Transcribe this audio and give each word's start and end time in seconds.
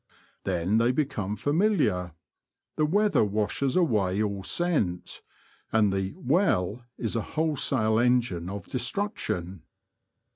Then, 0.45 0.79
they 0.79 0.91
become 0.91 1.35
familiar; 1.35 2.13
the 2.75 2.87
weather 2.87 3.23
washes 3.23 3.75
away 3.75 4.23
all 4.23 4.41
scent, 4.41 5.21
and 5.71 5.93
the 5.93 6.13
''well" 6.13 6.85
is 6.97 7.15
a 7.15 7.21
whole 7.21 7.55
sale 7.55 7.99
engine 7.99 8.49
of 8.49 8.65
destruction. 8.65 9.61